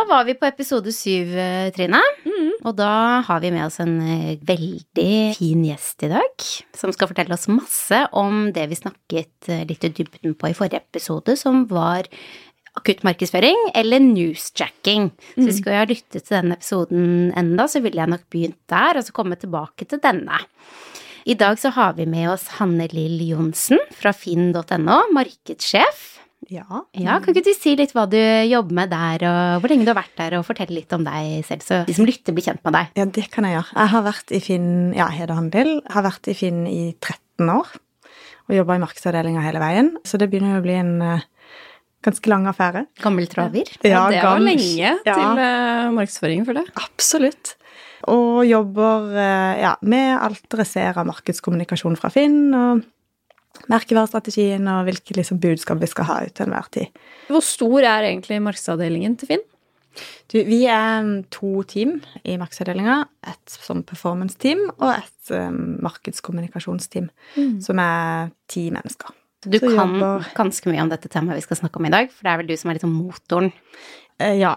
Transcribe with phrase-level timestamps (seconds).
[0.00, 1.34] Da var vi på episode syv,
[1.76, 1.98] Trine.
[2.24, 2.54] Trine.
[2.64, 6.44] Og da har vi med oss en eh, veldig fin gjest i dag,
[6.76, 10.56] som skal fortelle oss masse om det vi snakket eh, litt i dybden på i
[10.56, 12.08] forrige episode, som var
[12.80, 15.10] akutt markedsføring eller newsjacking.
[15.34, 19.02] Så hvis du har lyttet til denne episoden enda, så ville jeg nok begynt der,
[19.02, 20.40] og så komme tilbake til denne.
[21.28, 26.19] I dag så har vi med oss Hanne Lill Johnsen fra finn.no, markedssjef.
[26.50, 26.66] Ja.
[26.98, 28.18] Ja, kan ikke du si litt hva du
[28.50, 31.44] jobber med der, og hvor lenge du har vært der, og fortelle litt om deg
[31.46, 32.90] selv, så de som lytter blir kjent med deg.
[32.98, 33.76] ja, det kan jeg gjøre.
[33.76, 34.68] Jeg har vært i Finn
[34.98, 35.72] ja, jeg Handel.
[35.94, 37.70] Har vært i Finn i 13 år.
[38.50, 39.92] Og jobba i markedsavdelinga hele veien.
[40.02, 41.22] Så det begynner jo å bli en eh,
[42.02, 42.86] ganske lang affære.
[42.98, 43.68] Gammel traver.
[43.86, 44.66] Ja, det var gans- lenge
[45.06, 45.14] Ja.
[45.14, 46.64] til uh, markedsføring for det.
[46.82, 47.54] Absolutt.
[48.10, 52.82] Og jobber eh, ja, med alt dere ser av markedskommunikasjon fra Finn, og
[53.70, 57.00] merkevarestrategien og hvilke liksom, budskap vi skal ha ut til enhver tid.
[57.30, 59.46] Hvor stor er egentlig markedsavdelingen til Finn?
[60.30, 63.00] Du, vi er mm, to team i markedsavdelinga.
[63.32, 67.08] Et som performance-team og et um, markedskommunikasjonsteam,
[67.62, 69.16] som er ti mennesker.
[69.40, 72.10] Du Så kan jobber- ganske mye om dette temaet vi skal snakke om i dag,
[72.12, 73.50] for det er vel du som er litt om motoren.
[74.20, 74.52] Eh, ja.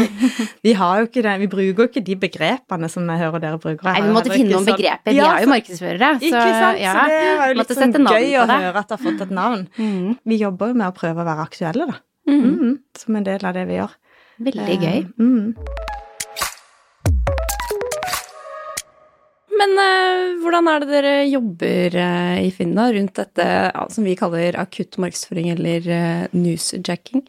[0.64, 3.58] vi har jo ikke det, vi bruker jo ikke de begrepene som jeg hører dere
[3.60, 3.84] bruker.
[3.90, 5.10] Nei, vi måtte finne noen sånn- begreper.
[5.12, 6.80] Vi Ja, er jo markedsførere, så Ikke sant?
[6.80, 6.94] ja.
[6.94, 8.58] Så det var jo litt sånn gøy å det.
[8.64, 9.66] høre at det har fått et navn.
[9.76, 12.00] Mm, Vi jobber jo med å prøve å være aktuelle, da.
[12.32, 12.78] Mhm.
[12.96, 13.92] Som en del av det vi gjør.
[14.40, 15.00] veldig gøy.
[15.18, 15.54] Mhm.
[19.54, 24.16] Men uh, hvordan er det dere jobber uh, i Finna rundt dette uh, som vi
[24.18, 27.22] kaller akutt markedsføring eller uh, newsjacking?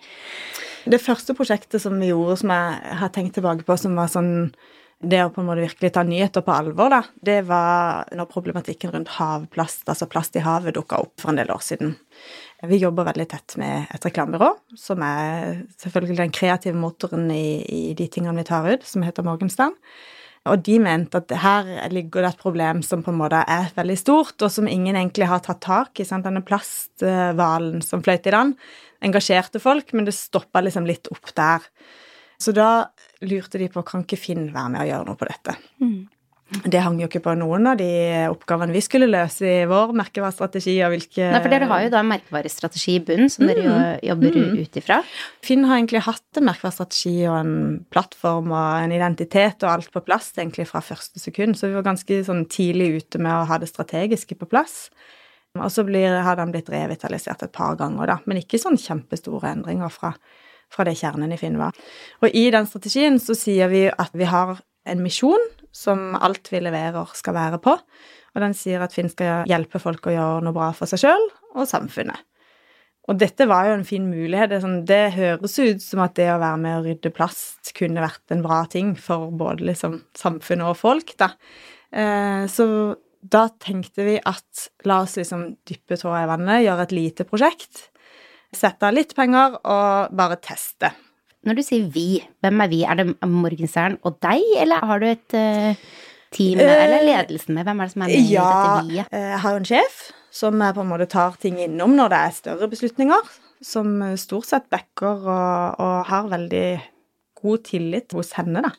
[0.86, 4.34] Det første prosjektet som vi gjorde, som jeg har tenkt tilbake på, som var sånn
[5.06, 8.94] det å på en måte virkelig ta nyheter på alvor, da, det var når problematikken
[8.94, 11.96] rundt havplast, altså plast i havet, dukka opp for en del år siden.
[12.66, 17.84] Vi jobber veldig tett med et reklamebyrå, som er selvfølgelig den kreative motoren i, i
[17.98, 19.76] de tingene vi tar ut, som heter Morgenstern.
[20.46, 23.98] Og de mente at her ligger det et problem som på en måte er veldig
[23.98, 26.06] stort, og som ingen egentlig har tatt tak i.
[26.06, 26.26] Sant?
[26.28, 28.54] Denne plasthvalen som fløyt i land,
[29.06, 31.64] engasjerte folk, men det stoppa liksom litt opp der.
[32.42, 32.90] Så da
[33.24, 35.56] lurte de på kan ikke Finn være med og gjøre noe på dette.
[36.46, 37.88] Det hang jo ikke på noen av de
[38.30, 40.76] oppgavene vi skulle løse i vår merkevarestrategi.
[40.86, 41.26] og hvilke...
[41.34, 43.74] Nei, for dere har jo da en merkevarestrategi i bunn som dere jo
[44.12, 45.00] jobber ut ifra.
[45.46, 47.56] Finn har egentlig hatt en merkevarestrategi og en
[47.90, 51.90] plattform og en identitet og alt på plass egentlig fra første sekund, så vi var
[51.90, 54.84] ganske sånn tidlig ute med å ha det strategiske på plass.
[55.56, 59.54] Og så blir, har den blitt revitalisert et par ganger, da, men ikke sånn kjempestore
[59.54, 60.14] endringer fra,
[60.72, 61.76] fra det kjernen i Finn var.
[62.22, 66.62] Og i den strategien så sier vi at vi har en misjon som alt vi
[66.64, 67.74] leverer skal være på,
[68.36, 71.30] og den sier at Finn skal hjelpe folk å gjøre noe bra for seg sjøl
[71.56, 72.20] og samfunnet.
[73.06, 74.50] Og dette var jo en fin mulighet.
[74.50, 78.02] Det, sånn, det høres ut som at det å være med å rydde plast kunne
[78.02, 81.36] vært en bra ting for både liksom samfunnet og folk, da.
[81.94, 82.66] Eh, så
[83.32, 87.88] da tenkte vi at la oss liksom dyppe tåa i vannet, gjøre et lite prosjekt.
[88.56, 90.92] Sette av litt penger og bare teste.
[91.46, 92.08] Når du sier vi,
[92.42, 92.82] hvem er vi?
[92.88, 95.88] Er det Morgenstern og deg, eller har du et uh,
[96.34, 97.68] team eller Eh, ledelsen med?
[97.68, 99.12] Hvem er det som er med i Ja, dette vi-et?
[99.14, 100.00] eh, jeg har jo en sjef
[100.36, 103.30] som på en måte tar ting innom når det er større beslutninger.
[103.66, 106.66] Som stort sett backer og, og har veldig
[107.40, 108.74] god tillit hos henne, da.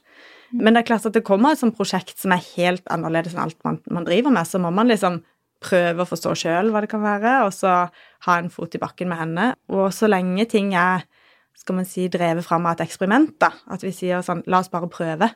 [0.52, 3.46] Men det er klart at det kommer et sånt prosjekt som er helt annerledes enn
[3.46, 5.20] alt man, man driver med, så må man liksom
[5.64, 7.74] prøve å forstå sjøl hva det kan være, og så
[8.26, 9.46] ha en fot i bakken med henne.
[9.72, 11.06] Og så lenge ting er
[11.56, 14.70] skal man si, drevet fram av et eksperiment, da, at vi sier sånn la oss
[14.72, 15.30] bare prøve.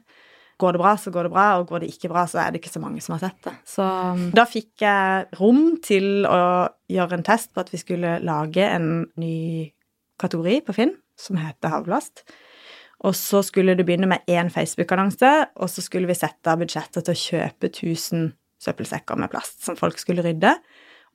[0.60, 2.60] Går det bra, så går det bra, og går det ikke bra, så er det
[2.60, 3.54] ikke så mange som har sett det.
[3.66, 6.42] Så um, da fikk jeg rom til å
[6.92, 8.91] gjøre en test på at vi skulle lage en
[9.21, 9.71] ny
[10.21, 12.27] kategori på Finn som heter havplast.
[13.08, 17.06] Og så skulle det begynne med én Facebook-annonse, og så skulle vi sette av budsjettet
[17.06, 20.52] til å kjøpe 1000 søppelsekker med plast som folk skulle rydde,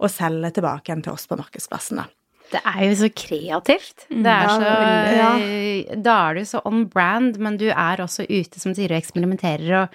[0.01, 2.01] og selge tilbake igjen til oss på markedsplassen.
[2.01, 2.07] da.
[2.51, 4.05] Det er jo så kreativt.
[4.09, 8.25] Det er Ja, så, veldig, Da er du så on brand, men du er også
[8.29, 9.89] ute som sier og eksperimenterer og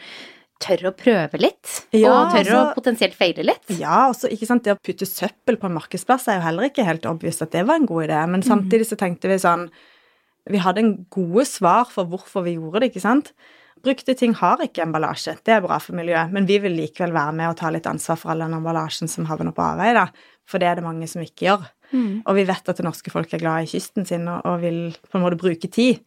[0.60, 1.86] tør å prøve litt.
[1.92, 3.78] Ja, og tør å altså- potensielt feile litt.
[3.78, 6.84] Ja, også, ikke sant, det å putte søppel på en markedsplass er jo heller ikke
[6.84, 9.70] helt obvious at det var en god idé, men samtidig så tenkte vi sånn
[10.50, 13.32] Vi hadde en gode svar for hvorfor vi gjorde det, ikke sant?
[13.80, 17.32] Brukte ting har ikke emballasje, det er bra for miljøet, men vi vil likevel være
[17.38, 20.60] med og ta litt ansvar for all den emballasjen som havner på avveie, da, for
[20.60, 21.68] det er det mange som ikke gjør.
[22.28, 24.82] Og vi vet at det norske folk er glad i kysten sin og, og vil
[25.10, 25.98] på en måte bruke tid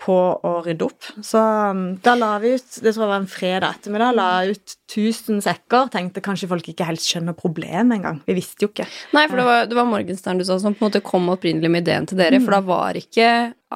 [0.00, 1.08] på å rydde opp.
[1.24, 4.14] Så um, da la vi ut Det tror jeg var en fredag ettermiddag.
[4.16, 5.90] La ut 1000 sekker.
[5.92, 8.22] Tenkte kanskje folk ikke helt skjønner problemet engang.
[8.24, 8.88] Vi visste jo ikke.
[9.12, 11.70] Nei, for det var, det var Morgenstern du sa som på en måte kom opprinnelig
[11.70, 12.40] med ideen til dere.
[12.40, 13.28] For da var ikke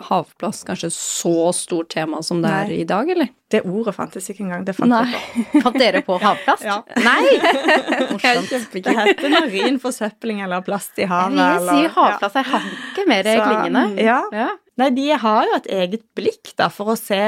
[0.09, 3.29] havplass kanskje så stort tema som det er i dag, eller?
[3.53, 4.65] Det ordet fantes ikke engang.
[4.67, 5.05] Det fant Nei.
[5.13, 5.61] jeg på.
[5.69, 6.65] Fant dere på havplast?
[6.73, 6.81] Ja.
[7.05, 7.37] Nei!
[8.11, 8.51] Morsomt.
[8.75, 11.37] Det heter marin forsøpling eller plast i Jeg havet.
[11.37, 12.19] vil si Ja.
[12.25, 13.85] Jeg har ikke mer klingende.
[14.03, 14.21] Ja.
[14.35, 14.51] Ja.
[14.81, 17.21] Nei, de har jo et eget blikk da, for å se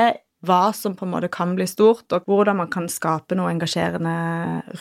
[0.46, 4.14] hva som på en måte kan bli stort, og hvordan man kan skape noe engasjerende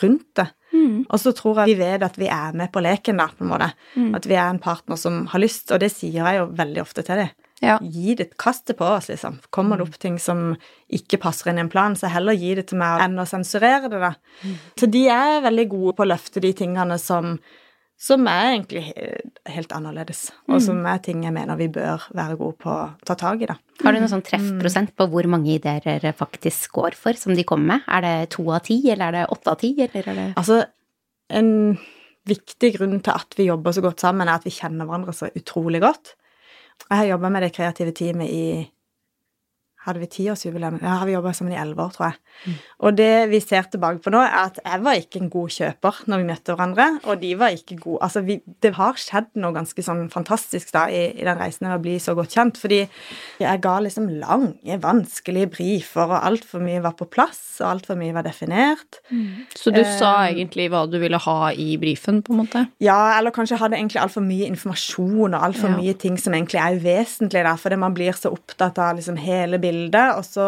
[0.02, 0.46] rundt det.
[0.74, 1.06] Mm.
[1.08, 3.52] Og så tror jeg vi vet at vi er med på leken, da, på en
[3.54, 3.70] måte.
[3.96, 4.12] Mm.
[4.18, 7.06] At vi er en partner som har lyst, og det sier jeg jo veldig ofte
[7.06, 7.34] til dem.
[7.64, 7.78] Ja.
[7.80, 9.38] Gi det, kast det på oss, liksom.
[9.54, 10.50] Kommer det opp ting som
[10.92, 13.88] ikke passer inn i en plan, så heller gi det til meg enn å sensurere
[13.88, 14.12] det, da.
[14.76, 17.38] Så de er veldig gode på å løfte de tingene som
[17.96, 18.82] som er egentlig
[19.48, 23.16] helt annerledes, og som er ting jeg mener vi bør være gode på å ta
[23.16, 23.56] tak i, da.
[23.80, 27.46] Har du noen sånn treffprosent på hvor mange ideer dere faktisk går for, som de
[27.48, 27.86] kommer med?
[27.88, 30.60] Er det to av ti, eller er det åtte av ti, eller er det Altså,
[31.40, 31.50] en
[32.28, 35.32] viktig grunn til at vi jobber så godt sammen, er at vi kjenner hverandre så
[35.32, 36.16] utrolig godt.
[36.84, 38.46] Jeg har jobba med det kreative teamet i
[39.86, 40.80] hadde vi tiårsjubileum?
[40.82, 42.54] Ja, har vi jobba sammen i elleve år, tror jeg.
[42.84, 46.00] Og det vi ser tilbake på nå, er at jeg var ikke en god kjøper
[46.10, 49.54] når vi møtte hverandre, og de var ikke gode Altså, vi, det har skjedd noe
[49.56, 52.82] ganske sånn fantastisk da i, i den reisen med å bli så godt kjent, fordi
[53.40, 58.12] jeg ga liksom lange, vanskelige briefer, og altfor mye var på plass, og altfor mye
[58.14, 59.00] var definert.
[59.56, 62.60] Så du sa Eh, egentlig hva du ville ha i brifen, på en måte?
[62.80, 65.76] Ja, eller kanskje hadde egentlig altfor mye informasjon og altfor Ja.
[65.76, 69.58] mye ting som egentlig er uvesentlig, da, fordi man blir så opptatt av liksom hele
[69.58, 69.75] bildet,
[70.18, 70.46] og så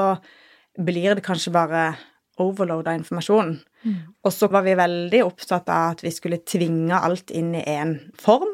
[0.78, 1.82] blir det kanskje bare
[2.38, 3.56] overload av informasjon.
[4.22, 7.96] Og så var vi veldig opptatt av at vi skulle tvinge alt inn i én
[8.18, 8.52] form.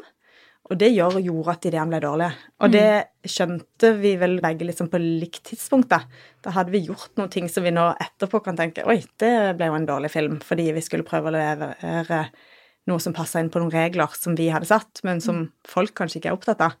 [0.65, 2.31] Og det gjør, gjorde at ideene ble dårlige.
[2.65, 5.91] Og det skjønte vi vel begge liksom på likt tidspunkt.
[5.91, 5.99] Da
[6.41, 9.67] Da hadde vi gjort noen ting som vi nå etterpå kan tenke Oi, det ble
[9.69, 12.23] jo en dårlig film, fordi vi skulle prøve å levere
[12.89, 16.19] noe som passa inn på noen regler som vi hadde satt, men som folk kanskje
[16.19, 16.73] ikke er opptatt av.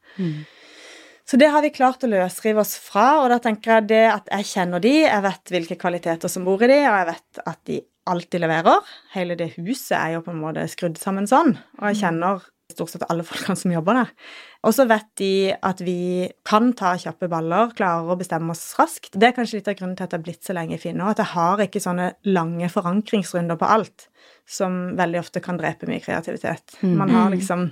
[1.25, 4.27] Så det har vi klart å løsrive oss fra, og da tenker jeg det at
[4.29, 7.61] jeg kjenner de, jeg vet hvilke kvaliteter som bor i de, og jeg vet at
[7.69, 8.91] de alltid leverer.
[9.15, 12.93] Hele det huset er jo på en måte skrudd sammen sånn, og jeg kjenner stort
[12.93, 14.11] sett alle folkene som jobber der.
[14.65, 19.13] Og så vet de at vi kan ta kjappe baller, klarer å bestemme oss raskt.
[19.13, 21.01] Det er kanskje litt av grunnen til at jeg har blitt så lenge i Finn
[21.03, 24.07] og at jeg har ikke sånne lange forankringsrunder på alt,
[24.49, 26.77] som veldig ofte kan drepe mye kreativitet.
[26.85, 27.69] Man har liksom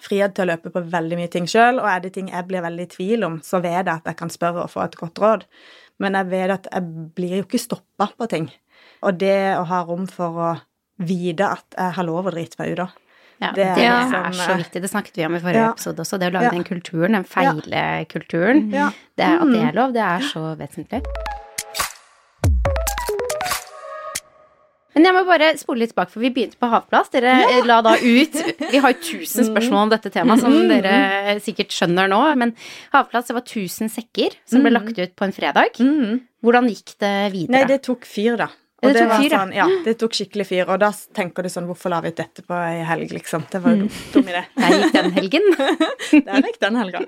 [0.00, 2.62] frihet til å løpe på veldig mye ting sjøl, og er det ting jeg blir
[2.62, 5.18] veldig i tvil om, så vet jeg at jeg kan spørre og få et godt
[5.18, 5.44] råd.
[6.00, 6.82] Men jeg vet at jeg
[7.14, 8.50] blir jo ikke stoppa på ting.
[9.02, 10.50] Og det å ha rom for å
[11.00, 12.88] vite at jeg har lov å drite meg ut da.
[13.40, 14.80] Ja, Det det er er, liksom, så viktig.
[14.82, 15.70] Det snakket vi om i forrige Ja.
[15.72, 16.18] episode også.
[16.20, 16.50] Det å lage Ja.
[16.50, 18.70] den kulturen, den feilekulturen.
[18.72, 18.90] Ja.
[19.16, 21.02] Det er, at det er lov, det er så vesentlig.
[24.96, 27.12] Men jeg må bare spole litt tilbake, for vi begynte på havplass.
[27.12, 27.60] Dere ja.
[27.66, 28.38] la da ut
[28.72, 32.22] Vi har jo tusen spørsmål om dette temaet, som dere sikkert skjønner nå.
[32.40, 32.54] Men
[32.94, 35.78] havplass, det var 1000 sekker som ble lagt ut på en fredag.
[35.78, 36.24] Mm.
[36.42, 37.54] Hvordan gikk det videre?
[37.54, 38.50] Nei, det tok fyr, da.
[38.80, 39.66] Og det tok fyr, sånn, ja.
[39.84, 40.62] Det tok skikkelig fyr.
[40.72, 43.44] Og da tenker du sånn, hvorfor la vi ut dette på ei helg, liksom?
[43.52, 44.42] Det var jo dum, dum idé.
[44.60, 45.48] Der gikk den helgen.
[46.28, 47.02] Der gikk den helga.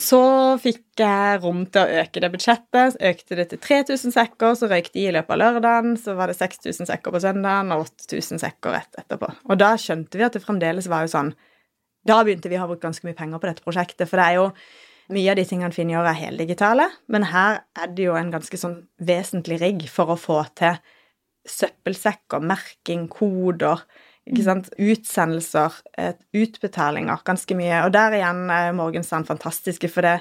[0.00, 0.20] Så
[0.62, 2.96] fikk jeg rom til å øke det budsjettet.
[3.12, 5.98] Økte det til 3000 sekker, så røyk de i løpet av lørdagen.
[6.00, 9.28] Så var det 6000 sekker på søndagen og 8000 sekker rett etterpå.
[9.52, 11.34] Og da skjønte vi at det fremdeles var jo sånn
[12.08, 14.40] Da begynte vi å ha brukt ganske mye penger på dette prosjektet, for det er
[14.40, 14.48] jo
[15.12, 18.58] mye av de tingene Finn gjør, er heldigitale, men her er det jo en ganske
[18.58, 20.80] sånn vesentlig rigg for å få til
[21.48, 23.82] søppelsekker, merking, koder,
[24.28, 27.80] ikke sant, utsendelser, eh, utbetalinger, ganske mye.
[27.86, 30.20] Og der igjen er Morgensand fantastiske, for det,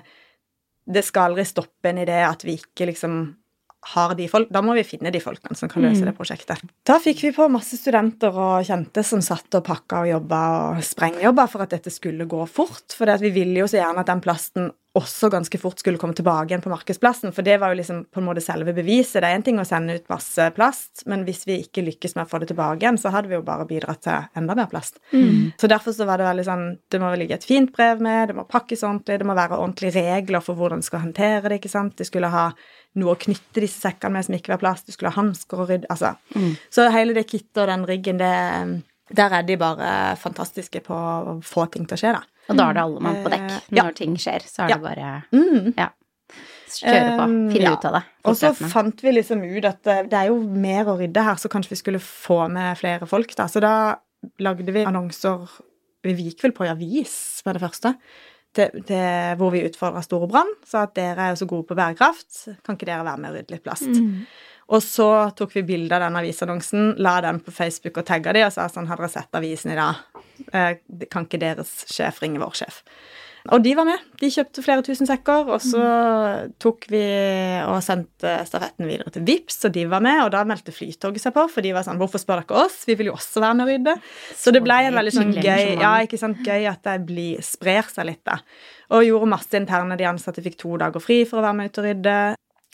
[0.89, 3.21] det skal aldri stoppe en idé at vi ikke liksom
[3.81, 6.61] har de folk, Da må vi finne de folkene som kan løse det prosjektet.
[6.85, 10.83] Da fikk vi på masse studenter og kjente som satt og pakka og jobba og
[10.85, 12.93] sprengjobba for at dette skulle gå fort.
[12.93, 16.51] For vi ville jo så gjerne at den plasten også ganske fort skulle komme tilbake
[16.51, 17.31] igjen på markedsplassen.
[17.31, 19.21] For det var jo liksom på en måte selve beviset.
[19.23, 22.25] Det er én ting å sende ut masse plast, men hvis vi ikke lykkes med
[22.25, 24.99] å få det tilbake igjen, så hadde vi jo bare bidratt til enda mer plast.
[25.61, 28.35] Så derfor så var det veldig sånn Det må ligge et fint brev med, det
[28.35, 31.71] må pakkes ordentlig, det må være ordentlige regler for hvordan du skal håndtere det, ikke
[31.71, 31.95] sant.
[31.97, 32.49] De skulle ha
[32.99, 35.71] noe å knytte disse sekkene med som ikke var plast, du skulle ha hansker og
[35.71, 36.17] rydde Altså.
[36.69, 41.39] Så hele det kittet og den riggen, det Der er de bare fantastiske på å
[41.43, 42.21] få ting til å skje, da.
[42.51, 43.47] Og da er det alle mann på dekk.
[43.49, 43.83] Eh, ja.
[43.87, 44.77] Når ting skjer, så er Ja.
[44.77, 45.73] det bare Mm.
[45.77, 45.89] ja.
[46.71, 47.23] Kjøre på.
[47.27, 48.03] Um, Finne um, ut av det.
[48.29, 51.35] Og så fant vi liksom ut at det, det er jo mer å rydde her,
[51.35, 53.47] så kanskje vi skulle få med flere folk, da.
[53.51, 53.73] Så da
[54.39, 55.49] lagde vi annonser
[56.03, 57.95] Vi gikk vel på i avis med det første.
[58.53, 60.55] til, til hvor vi utfordra Storebrand.
[60.65, 63.35] Sa at dere er jo så gode på bærekraft, kan ikke dere være med og
[63.37, 63.87] rydde litt plast?
[63.87, 64.25] Mm.
[64.71, 68.45] Og så tok vi bilde av den avisannonsen, la den på Facebook og tagga de
[68.45, 70.05] og sa sånn Har dere sett avisen i dag?
[70.53, 70.77] Eh,
[71.11, 72.79] kan ikke deres sjef ringe vår sjef?
[73.49, 74.01] Og de var med.
[74.21, 75.81] De kjøpte flere tusen sekker, og så
[76.61, 77.01] tok vi
[77.65, 81.33] og sendte stafetten videre til Vips, og de var med, og da meldte Flytoget seg
[81.33, 82.83] på, for de var sånn Hvorfor spør dere oss?
[82.85, 83.95] Vi vil jo også være med og rydde.
[84.37, 87.89] Så det ble en veldig sånn gøy Ja, ikke sant, gøy at det blir, sprer
[87.89, 88.37] seg litt, da.
[88.93, 89.97] Og gjorde masse interne.
[89.97, 92.17] De ansatte fikk to dager fri for å være med ut og rydde.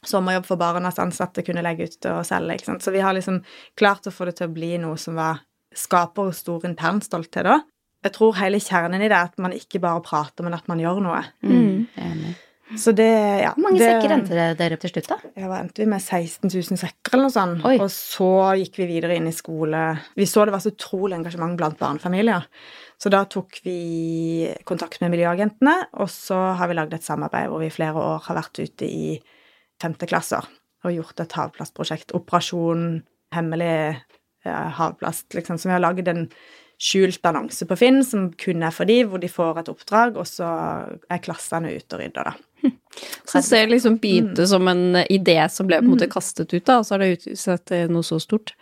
[0.08, 2.56] Sommerjobb for barnas ansatte kunne legge ut og selge.
[2.58, 2.86] ikke sant?
[2.86, 3.42] Så vi har liksom
[3.80, 5.44] klart å få det til å bli noe som var
[5.76, 7.60] skaper stor intern stolthet da.
[8.06, 10.80] Jeg tror hele kjernen i det er at man ikke bare prater, men at man
[10.80, 11.24] gjør noe.
[11.44, 11.88] Mm.
[11.98, 12.36] er.
[12.78, 13.08] Så det,
[13.42, 15.18] ja Hvor mange det, sekker endte dere- opp til slutt, da?
[15.40, 16.02] Ja, endte vi med?
[16.04, 17.64] 16 000 sekker eller noe sånt.
[17.68, 17.78] Oi.
[17.80, 18.28] Og så
[18.60, 19.84] gikk vi videre inn i skole.
[20.20, 22.44] Vi så det var så utrolig engasjement blant barnefamilier.
[23.00, 23.78] Så da tok vi
[24.68, 28.20] kontakt med Miljøagentene, og så har vi lagd et samarbeid hvor vi i flere år
[28.28, 29.16] har vært ute i
[29.84, 30.48] femteklasser
[30.86, 32.14] og gjort et havplastprosjekt.
[32.18, 33.04] Operasjon
[33.36, 33.98] hemmelig
[34.46, 35.58] ja, havplast, liksom.
[35.60, 36.28] Så vi har lagd en
[36.78, 40.28] skjult annonse på Finn som kun er for de, hvor de får et oppdrag, og
[40.30, 40.46] så
[41.10, 42.36] er klassene ute og rydder, da.
[43.30, 44.48] Så det liksom begynte Mm.
[44.50, 47.28] som en idé som ble på en måte kastet ut, da, og så har det
[47.28, 48.54] utsatt til noe så stort.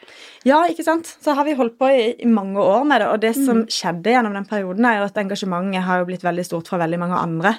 [0.44, 1.08] Ja, ikke sant.
[1.24, 3.68] Så har vi holdt på i, i mange år med det, og det som Mm.
[3.72, 7.00] skjedde gjennom den perioden, er jo at engasjementet har jo blitt veldig stort fra veldig
[7.00, 7.54] mange andre.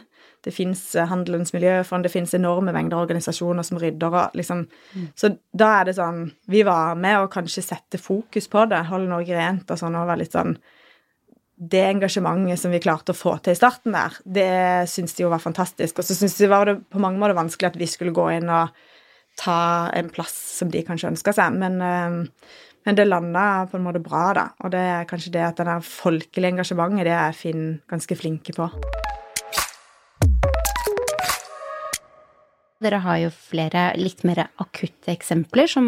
[0.47, 4.63] Det fins Handelens miljøfond, det fins enorme mengder organisasjoner som rydder og liksom
[5.19, 9.11] Så da er det sånn Vi var med å kanskje sette fokus på det, holde
[9.11, 10.55] Norge rent og sånn, og være litt sånn
[11.57, 14.51] det engasjementet som vi klarte å få til i starten der, det
[14.93, 15.97] syns de jo var fantastisk.
[15.99, 18.53] Og så syns de var det på mange måter vanskelig at vi skulle gå inn
[18.53, 18.77] og
[19.41, 22.21] ta en plass som de kanskje ønska seg, men, eh,
[22.87, 24.47] men det landa på en måte bra, da.
[24.65, 28.71] Og det er kanskje det at det folkelige engasjementet, det er Finn ganske flinke på.
[32.85, 35.87] Dere har jo flere litt mer akutte eksempler som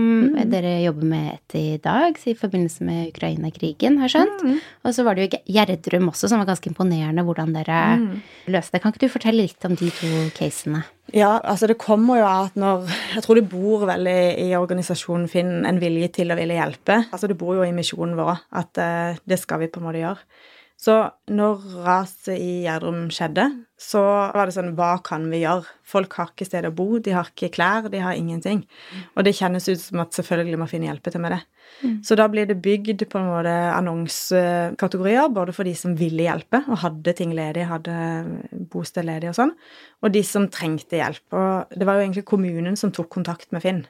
[0.49, 4.62] dere jobber med etter i dag, i forbindelse med Ukraina-krigen, har jeg skjønt.
[4.88, 7.83] Og så var det jo Gjerdrum også, som var ganske imponerende hvordan dere
[8.49, 8.83] løste det.
[8.83, 10.87] Kan ikke du fortelle litt om de to casene?
[11.12, 15.28] Ja, altså det kommer jo av at når Jeg tror det bor veldig i organisasjonen
[15.33, 17.02] Finn en vilje til å ville hjelpe.
[17.12, 20.02] Altså det bor jo i misjonen vår at eh, det skal vi på en måte
[20.02, 20.25] gjøre.
[20.79, 20.95] Så
[21.35, 25.67] når raset i Gjerdrum skjedde, så var det sånn Hva kan vi gjøre?
[25.89, 28.61] Folk har ikke sted å bo, de har ikke klær, de har ingenting.
[29.17, 31.41] Og det kjennes ut som at selvfølgelig må finne hjelpe til med det.
[32.07, 36.63] Så da blir det bygd på en måte annonsekategorier, både for de som ville hjelpe
[36.69, 37.99] og hadde ting ledig, hadde
[38.71, 39.55] bosted ledig og sånn,
[40.03, 41.27] og de som trengte hjelp.
[41.35, 43.87] Og det var jo egentlig kommunen som tok kontakt med Finn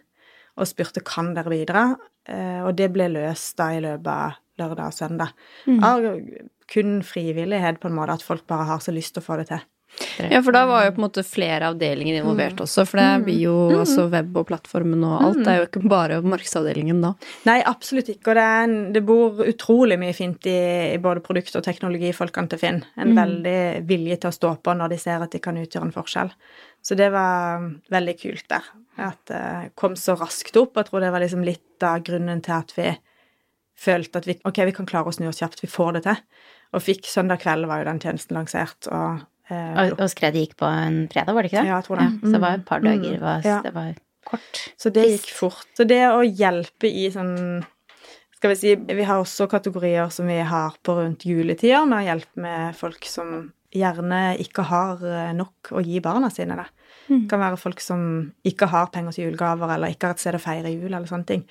[0.59, 1.83] og spurte kan dere bidra,
[2.28, 5.34] Eh, og det ble løst da i løpet av lørdag og søndag.
[5.86, 6.06] Av
[6.68, 9.50] kun frivillighet, på en måte, at folk bare har så lyst til å få det
[9.54, 9.66] til.
[10.18, 13.38] Ja, for da var jo på en måte flere avdelinger involvert også, for det blir
[13.46, 15.40] jo altså web og plattformen og alt.
[15.40, 17.14] Det er jo ikke bare markedsavdelingen da.
[17.48, 18.30] Nei, absolutt ikke.
[18.30, 20.58] Og det, er en, det bor utrolig mye fint i,
[20.92, 22.82] i både produkt- og teknologifolkene til Finn.
[23.00, 25.96] En veldig vilje til å stå på når de ser at de kan utgjøre en
[25.96, 26.34] forskjell.
[26.84, 28.70] Så det var veldig kult der.
[29.08, 29.44] At det
[29.78, 30.76] kom så raskt opp.
[30.78, 32.92] Jeg tror det var liksom litt av grunnen til at vi
[33.78, 35.62] følte at vi, ok, vi kan klare å snu oss kjapt.
[35.62, 36.20] Vi får det til.
[36.75, 38.88] Og fikk søndag kveld var jo den tjenesten lansert.
[38.90, 41.70] og eh, Og, og skredet gikk på en fredag, var det ikke det?
[41.70, 42.08] Ja, jeg tror det.
[42.26, 43.12] så det var et par dager, Mm.
[43.16, 43.61] det var, Ja.
[43.62, 43.94] det var
[44.28, 44.62] kort.
[44.76, 45.66] Så det gikk fort.
[45.78, 47.64] Så det å hjelpe i sånn
[48.38, 52.06] Skal vi si Vi har også kategorier som vi har på rundt juletider, med å
[52.06, 56.54] hjelpe med folk som gjerne ikke har eh, nok å gi barna sine.
[56.56, 56.66] Det.
[57.08, 60.35] Det kan være folk som ikke har penger til julegaver, eller ikke har et sted
[60.38, 61.42] å feire jul, eller sånne ting.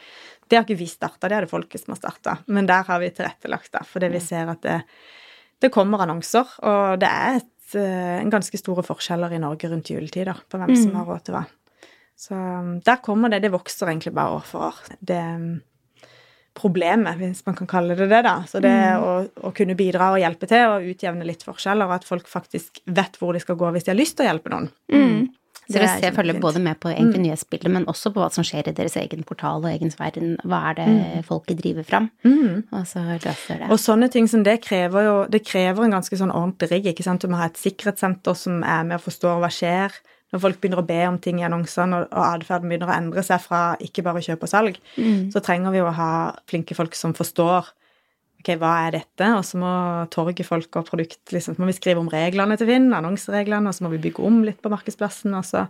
[0.47, 2.37] Det har ikke vi starta, det er det folket som har starta.
[2.47, 4.79] Men der har vi tilrettelagt, da, fordi vi ser at det,
[5.63, 9.91] det kommer annonser, og det er et, eh, en ganske store forskjeller i Norge rundt
[9.93, 11.45] juletider på hvem som har råd til hva.
[12.17, 13.43] Så um, der kommer det.
[13.45, 14.77] Det vokser egentlig bare år for år.
[14.99, 15.49] Det um,
[16.57, 18.39] problemet, hvis man kan kalle det det, da.
[18.49, 19.11] Så det å,
[19.45, 23.19] å kunne bidra og hjelpe til og utjevne litt forskjeller, og at folk faktisk vet
[23.21, 24.71] hvor de skal gå hvis de har lyst til å hjelpe noen.
[25.67, 28.45] Så dere er ser, følger både med på egentlig nyhetsbildet, men også på hva som
[28.47, 30.35] skjer i deres egen portal og egen verden.
[30.47, 32.09] Hva er det folket driver fram?
[32.71, 33.71] Og så løser det.
[33.73, 36.91] Og sånne ting som det krever jo Det krever en ganske sånn ordentlig rigg.
[36.93, 37.21] ikke sant?
[37.21, 39.91] Du må ha et sikkerhetssenter som er med og forstår hva skjer.
[40.33, 43.39] Når folk begynner å be om ting i annonsene, og, atferden begynner å endre seg
[43.43, 44.79] fra ikke bare kjøp og salg,
[45.31, 46.11] så trenger vi å ha
[46.51, 47.69] flinke folk som forstår
[48.41, 49.71] ok, hva er dette, og så må
[50.13, 53.85] torgefolk og produkt liksom, så må vi skrive om reglene til Finn, annonsereglene, og så
[53.85, 55.67] må vi bygge om litt på markedsplassen, og så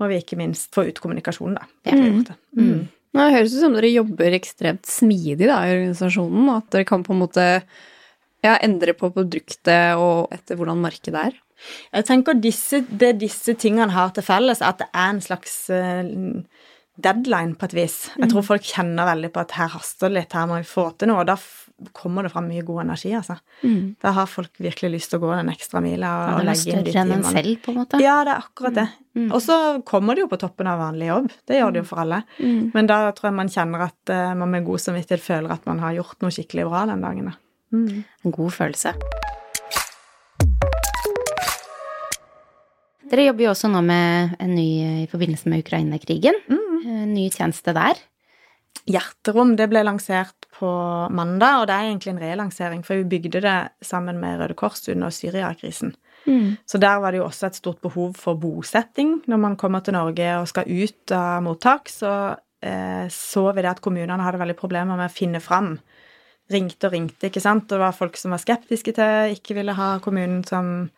[0.00, 1.68] må vi ikke minst få ut kommunikasjonen, da.
[1.82, 2.38] Det har vi gjort det.
[2.58, 2.82] Mm.
[3.12, 7.06] Nå høres ut som dere jobber ekstremt smidig da, i organisasjonen, og at dere kan
[7.06, 7.48] på en måte
[8.42, 11.36] Ja, endre på produktet og etter hvordan markedet er?
[11.92, 16.02] Jeg tenker disse, Det disse tingene har til felles, at det er en slags uh,
[17.00, 17.96] deadline på et vis.
[18.18, 20.90] Jeg tror folk kjenner veldig på at her haster det litt, her må vi få
[21.00, 21.22] til noe.
[21.22, 21.38] Og da
[21.96, 23.38] kommer det fram mye god energi, altså.
[23.62, 23.94] Mm.
[24.02, 26.84] Da har folk virkelig lyst til å gå den ekstra mila og, og legge inn
[26.84, 26.92] de timene.
[26.92, 28.02] Større enn en selv, på en måte?
[28.02, 28.86] Ja, det er akkurat det.
[29.16, 29.26] Mm.
[29.30, 29.58] Og så
[29.88, 31.32] kommer det jo på toppen av vanlig jobb.
[31.48, 32.22] Det gjør det jo for alle.
[32.38, 32.70] Mm.
[32.76, 35.82] Men da tror jeg man kjenner at uh, man med god samvittighet føler at man
[35.84, 37.34] har gjort noe skikkelig bra den dagen.
[37.72, 38.04] Mm.
[38.24, 38.96] En god følelse.
[43.12, 44.68] Dere jobber jo også nå med en ny
[45.02, 46.38] i forbindelse med Ukraina-krigen.
[46.48, 46.78] Mm.
[47.04, 47.98] En ny tjeneste der.
[48.88, 50.70] Hjerterom det ble lansert på
[51.12, 54.80] mandag, og det er egentlig en relansering, for vi bygde det sammen med Røde Kors
[54.88, 55.92] under Syria-krisen.
[56.24, 56.56] Mm.
[56.64, 59.18] Så der var det jo også et stort behov for bosetting.
[59.28, 62.12] Når man kommer til Norge og skal ut av mottak, så
[62.64, 65.74] eh, så vi det at kommunene hadde veldig problemer med å finne fram.
[66.52, 67.68] Ringte og ringte, ikke sant.
[67.68, 70.88] Og det var folk som var skeptiske til, ikke ville ha kommunen som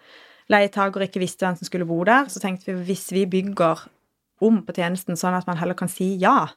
[0.53, 3.87] leietaker ikke visste hvem som skulle bo der, så tenkte vi hvis vi bygger
[4.45, 6.49] om på tjenesten sånn at man heller kan si ja,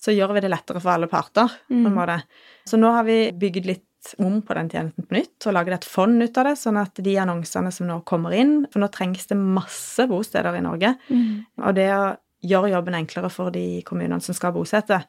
[0.00, 1.52] så gjør vi det lettere for alle parter.
[1.68, 1.96] på en mm.
[1.98, 2.18] måte.
[2.66, 5.88] Så nå har vi bygd litt om på den tjenesten på nytt og laget et
[5.88, 9.28] fond ut av det, sånn at de annonsene som nå kommer inn For nå trengs
[9.28, 10.94] det masse bosteder i Norge.
[11.10, 11.44] Mm.
[11.60, 15.02] Og det å gjøre jobben enklere for de kommunene som skal bosette,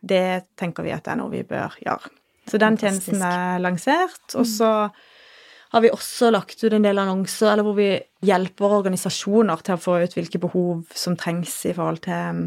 [0.00, 2.14] det tenker vi at det er noe vi bør gjøre.
[2.48, 4.24] Så den tjenesten er lansert.
[4.40, 4.70] Og så
[5.74, 7.90] har vi også lagt ut en del annonser eller hvor vi
[8.24, 12.46] hjelper organisasjoner til å få ut hvilke behov som trengs i forhold til um,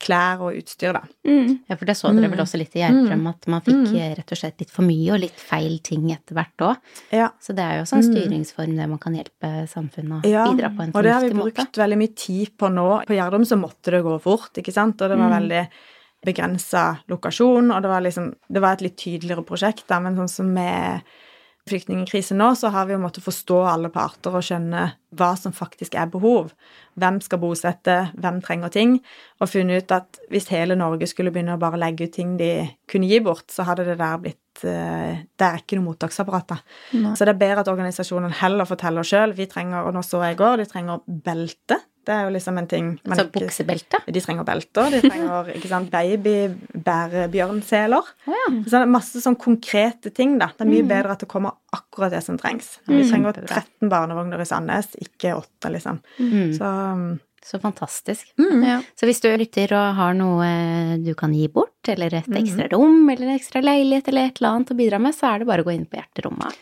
[0.00, 1.02] klær og utstyr, da.
[1.28, 1.58] Mm.
[1.68, 2.44] Ja, for det så dere vel mm.
[2.46, 3.28] også litt i Gjertrøm, mm.
[3.30, 3.98] at man fikk mm.
[4.16, 6.94] rett og slett litt for mye og litt feil ting etter hvert òg.
[7.12, 7.28] Ja.
[7.42, 8.14] Så det er jo også en mm.
[8.14, 10.98] styringsform der man kan hjelpe samfunnet å ja, bidra på en fornuftig måte.
[10.98, 11.84] Og det har vi brukt måte.
[11.84, 12.88] veldig mye tid på nå.
[13.10, 15.36] På Gjerdrum så måtte det gå fort, ikke sant, og det var mm.
[15.36, 15.64] veldig
[16.30, 20.32] begrensa lokasjon, og det var liksom Det var et litt tydeligere prosjekt, da, men sånn
[20.32, 21.12] som med
[21.68, 24.86] flyktningkrisen nå, så har vi jo måttet forstå alle parter og skjønne
[25.18, 26.52] hva som faktisk er behov.
[27.00, 28.98] Hvem skal bosette, hvem trenger ting,
[29.40, 32.52] og funnet ut at hvis hele Norge skulle begynne å bare legge ut ting de
[32.90, 36.56] kunne gi bort, så hadde det der blitt eh, Det er ikke noe mottaksapparat.
[36.92, 39.34] Så det er bedre at organisasjonen heller forteller sjøl.
[39.38, 42.58] Vi trenger, og nå så jeg i går, de trenger belte det er jo liksom
[42.58, 43.98] en ting Så buksebelte?
[44.06, 44.90] De trenger belter.
[44.94, 48.04] De trenger ikke sant, babybærebjørnseler.
[48.26, 48.46] Oh, ja.
[48.64, 50.46] Så det er masse sånn konkrete ting, da.
[50.56, 50.90] Det er mye mm.
[50.90, 52.68] bedre at det kommer akkurat det som trengs.
[52.88, 53.08] Vi mm.
[53.10, 55.96] trenger 13 barnevogner i Sandnes, ikke 8, liksom.
[56.18, 56.52] Mm.
[56.56, 58.32] Så um, så fantastisk.
[58.38, 58.76] Mm, ja.
[58.98, 60.50] Så hvis du lytter og har noe
[61.00, 64.56] du kan gi bort, eller et ekstra rom, eller en ekstra leilighet, eller et eller
[64.56, 66.60] annet å bidra med, så er det bare å gå inn på Hjerterommet.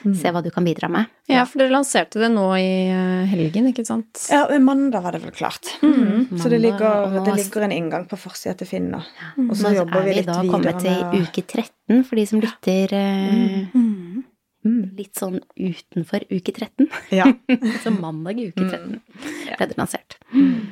[0.00, 0.14] Mm.
[0.16, 1.10] Se hva du kan bidra med.
[1.28, 4.22] Ja, for dere lanserte det nå i eh, helgen, ikke sant?
[4.32, 5.74] Ja, mandag var det vel klart.
[5.82, 5.98] Mm.
[6.30, 6.38] mm.
[6.40, 9.02] Så det ligger, det ligger, en inngang på forsida til Finn nå.
[9.44, 12.06] Og så jobber vi litt videre med Nå er vi da kommet til uke 13
[12.08, 13.99] for de som lytter eh, mm.
[14.66, 14.82] Mm.
[14.98, 16.90] litt sånn utenfor uke 13.
[17.14, 17.28] Ja.
[17.84, 19.00] så mandag i uke 13
[19.56, 20.18] ble det lansert.
[20.34, 20.70] Mm.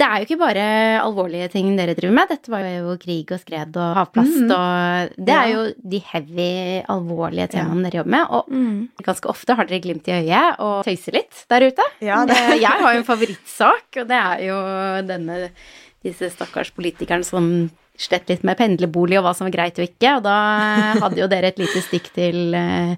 [0.00, 0.62] Det er jo ikke bare
[1.02, 2.30] alvorlige ting dere driver med.
[2.32, 4.52] Dette var jo krig og skred og havplast mm.
[4.56, 6.54] og Det er jo de heavy,
[6.88, 7.90] alvorlige temaene ja.
[7.90, 8.32] dere jobber med.
[8.38, 9.04] Og mm.
[9.04, 11.86] ganske ofte har dere glimt i øyet og tøyser litt der ute.
[12.00, 12.38] Ja, det.
[12.62, 14.58] Jeg har jo en favorittsak, og det er jo
[15.10, 15.38] denne
[16.00, 17.50] disse stakkars politikerne som
[18.00, 20.18] slett litt med pendlerbolig og hva som var greit og ikke.
[20.18, 20.36] Og da
[21.04, 22.94] hadde jo dere et lite stikk til eh,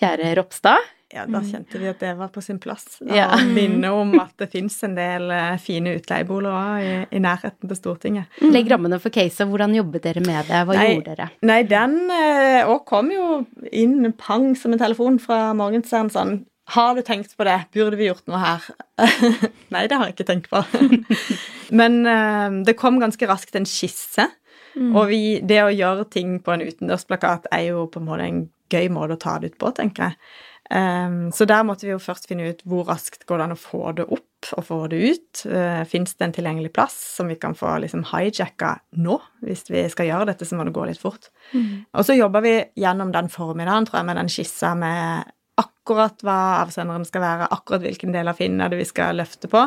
[0.00, 0.90] kjære Ropstad.
[1.10, 2.84] Ja, da kjente vi at det var på sin plass.
[3.02, 3.26] Å ja.
[3.42, 8.30] minne om at det fins en del eh, fine utleieboliger i, i, nærheten til Stortinget.
[8.38, 8.52] Mm.
[8.54, 9.42] Legg rammene for caset.
[9.50, 10.60] Hvordan jobbet dere med det?
[10.68, 11.26] Hva nei, gjorde dere?
[11.50, 13.40] Nei, den òg eh, kom jo
[13.74, 16.38] inn pang som en telefon fra Morgenstern sånn
[16.74, 17.56] har du tenkt på det?
[17.74, 18.68] Burde vi gjort noe her?
[19.74, 20.62] nei, det har jeg ikke tenkt på.
[21.80, 24.28] Men uh, det kom ganske raskt en skisse.
[24.76, 24.92] Mm.
[24.94, 28.44] Og vi, det å gjøre ting på en utendørsplakat er jo på en måte en
[28.70, 30.18] gøy måte å ta det ut på, tenker jeg.
[30.70, 33.58] Um, så der måtte vi jo først finne ut hvor raskt går det an å
[33.58, 35.42] få det opp og få det ut.
[35.50, 39.82] Uh, Fins det en tilgjengelig plass som vi kan få liksom hijacka nå, hvis vi
[39.90, 41.32] skal gjøre dette, så må det gå litt fort.
[41.50, 41.90] Mm.
[41.90, 45.34] Og så jobber vi gjennom den formiddagen, tror jeg, med den skissa med
[45.80, 49.50] akkurat hva avsenderen skal være, akkurat hvilken del av finnen er det vi skal løfte
[49.50, 49.66] på,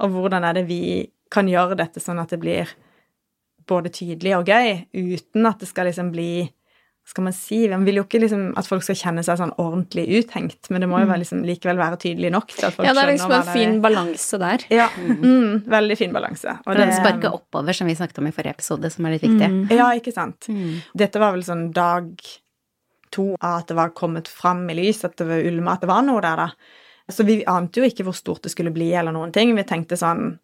[0.00, 2.70] og hvordan er det vi kan gjøre dette sånn at det blir
[3.70, 6.48] både tydelig og gøy, uten at det skal liksom bli
[7.10, 10.04] skal man si Man vil jo ikke liksom at folk skal kjenne seg sånn ordentlig
[10.20, 12.92] uthengt, men det må jo være liksom likevel være tydelig nok til at folk skjønner
[12.92, 12.92] hva det er.
[12.92, 14.66] Ja, det er liksom en fin balanse der.
[14.70, 16.54] Ja, mm, veldig fin balanse.
[16.66, 19.48] Og det sparke oppover, som vi snakket om i forrige episode, som er litt viktig.
[19.56, 19.64] Mm.
[19.74, 20.50] Ja, ikke sant.
[20.52, 20.78] Mm.
[21.02, 22.12] Dette var vel sånn dag
[23.14, 25.90] to av at det var kommet fram i lys, at det var ulma, at det
[25.90, 27.10] var noe der, da.
[27.10, 29.50] Så vi ante jo ikke hvor stort det skulle bli, eller noen ting.
[29.56, 30.36] Vi tenkte sånn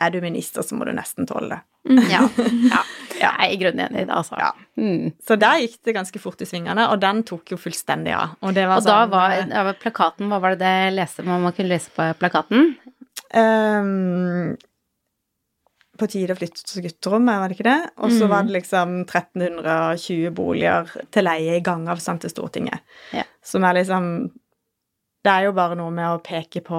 [0.00, 1.60] er du minister, så må du nesten tåle det.
[2.12, 2.22] Ja.
[2.70, 2.80] ja.
[3.20, 4.36] Jeg er i grunnen enig i det, altså.
[4.40, 4.50] Ja.
[4.80, 5.10] Mm.
[5.24, 8.34] Så der gikk det ganske fort i svingene, og den tok jo fullstendig av.
[8.40, 11.24] Og, det var Og da sånn, var eh, ja, plakaten Hva var det det leste,
[11.28, 12.70] man kunne lese på plakaten?
[13.36, 14.56] ehm,
[16.00, 17.90] På tide å flytte til gutterommet, var det ikke det?
[18.00, 18.30] Og så Mm.
[18.32, 22.80] var det liksom 1320 boliger til leie i gangavstand til Stortinget.
[23.12, 23.24] Ja.
[23.44, 24.30] Som er liksom
[25.22, 26.78] Det er jo bare noe med å peke på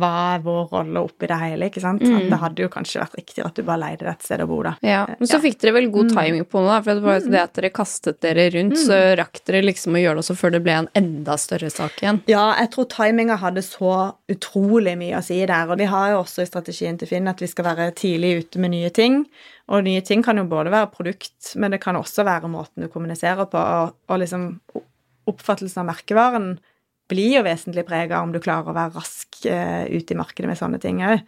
[0.00, 2.02] hva er vår rolle oppi det hele, ikke sant?
[2.02, 2.24] Mm.
[2.32, 4.56] Det hadde jo kanskje vært riktigere at du bare leide deg et sted å bo,
[4.66, 4.72] da.
[4.82, 5.42] Ja, Men så Ja.
[5.44, 6.16] fikk dere vel god Mm.
[6.16, 8.98] timing på det, da, for det var jo det at dere kastet dere rundt, så
[9.16, 12.20] rakk dere liksom å gjøre det også før det ble en enda større sak igjen.
[12.26, 15.70] Ja, jeg tror timinga hadde så utrolig mye å si der.
[15.70, 18.58] Og de har jo også i strategien til Finn at vi skal være tidlig ute
[18.58, 19.24] med nye ting.
[19.68, 22.88] Og nye ting kan jo både være produkt, men det kan også være måten du
[22.88, 23.54] kommuniserer på.
[23.54, 24.58] Og, og liksom
[25.28, 26.58] oppfattelsen av merkevaren
[27.08, 30.60] blir jo vesentlig prega om du klarer å være rask eh, ute i markedet med
[30.60, 31.24] sånne ting òg.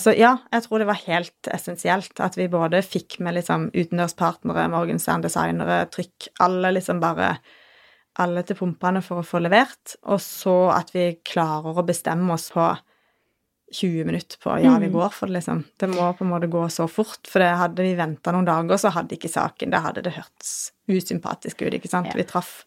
[0.00, 4.68] Så ja, jeg tror det var helt essensielt at vi både fikk med liksom utendørspartnere,
[4.72, 7.34] Morgenstern designere, trykk, alle liksom bare
[8.22, 12.52] alle til pumpene for å få levert, og så at vi klarer å bestemme oss
[12.54, 12.68] på
[13.74, 15.64] 20 minutter på ja, vi går for det, liksom.
[15.80, 18.78] Det må på en måte gå så fort, for det hadde vi venta noen dager,
[18.78, 22.12] så hadde ikke saken Da hadde det hørtes usympatisk ut, ikke sant?
[22.12, 22.18] Ja.
[22.20, 22.60] Vi traff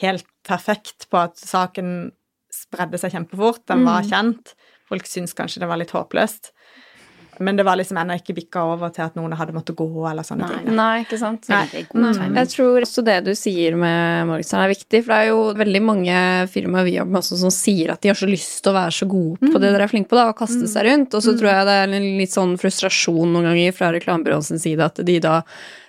[0.00, 2.12] helt perfekt på at saken
[2.52, 4.54] spredde seg kjempefort, den var kjent.
[4.88, 6.52] Folk syntes kanskje det var litt håpløst.
[7.42, 10.26] Men det var liksom ennå ikke bikka over til at noen hadde måttet gå, eller
[10.26, 10.54] sånne Nei.
[10.56, 10.68] ting.
[10.70, 10.76] da.
[10.78, 11.48] Nei, ikke sant?
[11.52, 11.64] Nei.
[11.72, 12.38] timing.
[12.40, 15.82] Jeg tror også det du sier med Morgenstern er viktig, for det er jo veldig
[15.84, 18.78] mange firmaer vi jobber med også som sier at de har så lyst til å
[18.78, 21.14] være så gode på det dere er flinke på, da, og kaste seg rundt.
[21.18, 24.90] Og så tror jeg det er en litt sånn frustrasjon noen ganger fra reklamebyråens side
[24.90, 25.40] at de da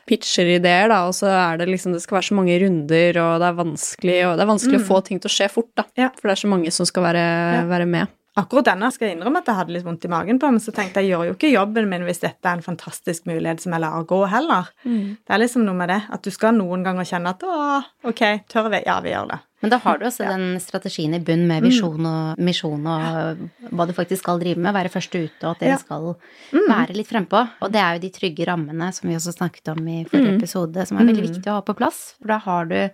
[0.10, 3.38] pitcher ideer, da, og så er det liksom Det skal være så mange runder, og
[3.40, 5.88] det er vanskelig, og det er vanskelig å få ting til å skje fort, da.
[6.00, 6.10] Ja.
[6.18, 7.24] For det er så mange som skal være,
[7.72, 8.12] være med.
[8.40, 10.74] Akkurat denne skal jeg innrømme at jeg hadde litt vondt i magen på, men så
[10.74, 13.76] tenkte jeg jeg gjør jo ikke jobben min hvis dette er en fantastisk mulighet som
[13.76, 14.72] jeg lar gå heller.
[15.22, 18.24] Det er liksom noe med det, at du skal noen ganger kjenne at å, ok,
[18.50, 18.82] tør vi?
[18.88, 19.40] Ja, vi gjør det.
[19.64, 23.86] Men da har du også den strategien i bunn med visjon og misjon og hva
[23.88, 25.78] du faktisk skal drive med, være først ute, og at dere Ja.
[25.80, 26.10] skal
[26.68, 27.42] være litt frempå.
[27.64, 30.86] Og det er jo de trygge rammene som vi også snakket om i forrige episode,
[30.86, 32.14] som er veldig viktig å ha på plass.
[32.20, 32.90] For da har du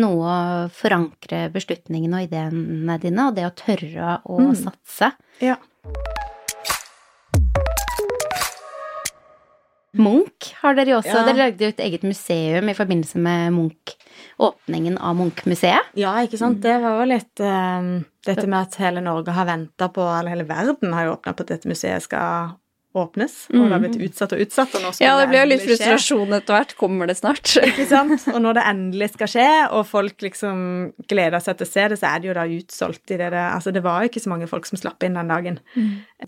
[0.00, 5.12] noe å forankre beslutningene og ideene dine, og det å tørre å satse.
[5.44, 5.56] Ja.
[10.00, 11.12] Munch har dere jo også.
[11.14, 11.24] Ja.
[11.28, 13.94] Dere lagde jo et eget museum i forbindelse med Munch,
[14.42, 15.94] åpningen av Munch-museet.
[15.98, 16.60] Ja, ikke sant.
[16.64, 17.94] Det var jo litt um,
[18.26, 21.46] dette med at hele Norge har venta på, eller hele verden har jo åpna på
[21.46, 22.54] at dette museet skal
[22.94, 23.32] åpnes.
[23.50, 25.64] Og det har blitt utsatt og utsatt, og nå skal Ja, det blir jo litt
[25.64, 25.70] skje.
[25.72, 26.74] frustrasjon etter hvert.
[26.78, 27.50] Kommer det snart?
[27.68, 28.26] Ikke sant?
[28.30, 30.60] Og når det endelig skal skje, og folk liksom
[31.10, 33.42] gleder seg til å se det, så er det jo da utsolgt i det det
[33.48, 35.58] Altså, det var jo ikke så mange folk som slapp inn den dagen.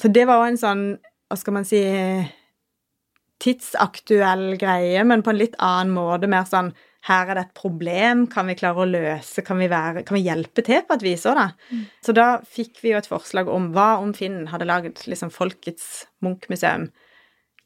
[0.02, 0.82] Så det var jo en sånn,
[1.30, 1.82] hva skal man si
[3.42, 6.28] tidsaktuell greie, men på en litt annen måte.
[6.30, 6.72] Mer sånn
[7.06, 10.24] her er det et problem, kan vi klare å løse, kan vi, være, kan vi
[10.26, 11.76] hjelpe til på et vis òg, da?
[12.02, 16.06] Så da fikk vi jo et forslag om hva om Finn hadde laget liksom Folkets
[16.24, 16.88] Munch-museum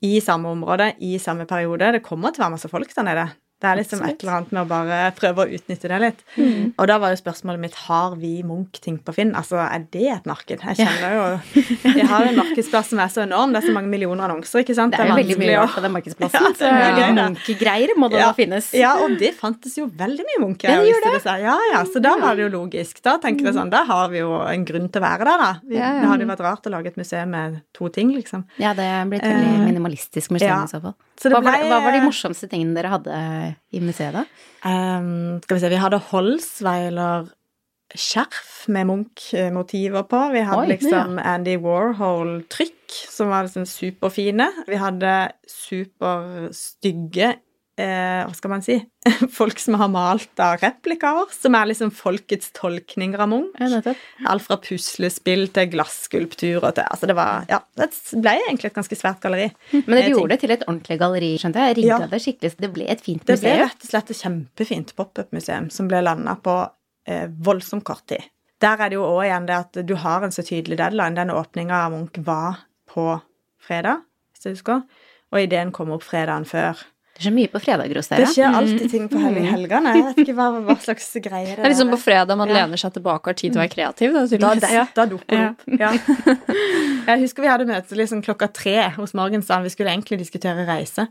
[0.04, 1.92] i samme område, i samme periode.
[1.96, 3.26] Det kommer til å være masse folk der nede.
[3.60, 6.22] Det er liksom et eller annet med å bare prøve å utnytte det litt.
[6.80, 9.34] Og da var jo spørsmålet mitt har vi Munch-ting på Finn.
[9.36, 10.64] Altså, er det et marked?
[10.64, 11.24] Jeg kjenner jo
[11.98, 13.52] Vi har en markedsplass som er så enorm.
[13.52, 14.96] Det er så mange millioner annonser, ikke sant?
[14.96, 16.28] Det er jo veldig mye rart på den markedsplassen.
[16.40, 16.94] Ja, det er så ja.
[16.96, 17.08] det.
[17.20, 18.70] Munch-greier må det ja, da finnes.
[18.76, 20.64] Ja, og det fantes jo veldig mye Munch.
[20.64, 21.44] Det gjør det seg.
[21.44, 23.02] Ja, ja, så da var det jo logisk.
[23.04, 25.52] Da tenker jeg sånn, da har vi jo en grunn til å være der, da.
[25.68, 28.46] Det hadde jo vært rart å lage et museum med to ting, liksom.
[28.62, 30.94] Ja, det er blitt veldig Eh, minimalistisk museum i så fall.
[31.20, 33.16] Så det Hva, var, ble- hva var de morsomste tingene dere hadde
[33.76, 34.22] i museet, da?
[34.64, 37.28] Um, skal vi se, vi hadde Holsweiler
[37.90, 40.20] skjerf med Munch-motiver på.
[40.32, 44.46] Vi hadde Oi, liksom Andy Warhol-trykk, som var liksom superfine.
[44.68, 45.12] Vi hadde
[45.50, 47.34] superstygge
[47.80, 48.76] eh, Hva skal man si?
[49.40, 53.56] Folk som har malt av replikaer, som er liksom folkets tolkninger av Munch.
[54.28, 57.88] Alt fra puslespill til glasskulpturer til Altså, det var Ja, det
[58.20, 59.48] ble egentlig et ganske svært galleri.
[59.72, 61.78] Men dere gjorde det til et ordentlig galleri, skjønte jeg.
[61.80, 62.10] Rigga Ja.
[62.12, 63.40] det skikkelig, så det ble et fint museum?
[63.40, 66.58] Det ble rett og slett et kjempefint pop-up-museum som ble landa på
[67.08, 68.28] eh, voldsomt kort tid.
[68.60, 71.16] Der er det jo òg igjen det at du har en så tydelig deadline.
[71.16, 72.60] Den åpninga av Munch var
[72.92, 73.06] på
[73.64, 74.02] fredag,
[74.34, 74.82] hvis du husker,
[75.32, 76.76] og ideen kom opp fredagen før.
[77.20, 79.90] Det skjer mye på fredager hos Det skjer alltid ting på helg helgene.
[79.92, 82.48] Jeg vet ikke hva, hva slags greier Det er Det er liksom på fredag man
[82.48, 82.54] Ja.
[82.62, 84.14] lener seg tilbake og har tid til å være kreativ.
[84.16, 84.86] Da, Da, det, ja.
[84.96, 85.60] da dukker det opp.
[85.84, 85.90] Ja.
[87.10, 89.68] Jeg husker vi hadde møte liksom klokka tre hos Morgenstern.
[89.68, 91.10] Vi skulle egentlig diskutere reise.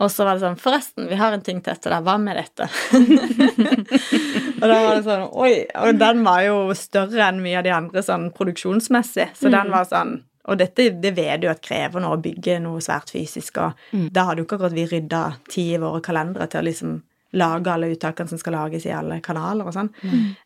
[0.00, 2.06] Og så var det sånn Forresten, vi har en ting til etter deg.
[2.08, 2.64] Hva med dette?
[4.62, 5.52] og da var det sånn Oi.
[5.84, 9.28] Og den var jo større enn mye av de andre sånn produksjonsmessig.
[9.36, 12.80] Så den var sånn Og dette det vet du at krever noe å bygge noe
[12.82, 13.72] svært fysisk, og
[14.10, 17.00] da hadde jo ikke akkurat vi rydda tid i våre kalendere til å liksom
[17.32, 19.88] lage alle uttakene som skal lages i alle kanaler og sånn.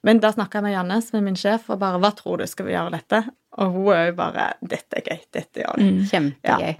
[0.06, 2.46] Men da snakka jeg med Janne, som er min sjef, og bare 'Hva tror du,
[2.46, 3.24] skal vi gjøre dette?'
[3.58, 5.20] Og hun er jo bare 'Dette er gøy.
[5.32, 6.10] Dette gjør vi'.
[6.10, 6.76] Kjempegøy.